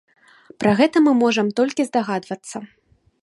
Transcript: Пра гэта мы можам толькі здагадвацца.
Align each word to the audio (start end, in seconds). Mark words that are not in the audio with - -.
Пра 0.61 0.71
гэта 0.79 0.97
мы 1.07 1.13
можам 1.23 1.47
толькі 1.61 1.87
здагадвацца. 1.91 2.57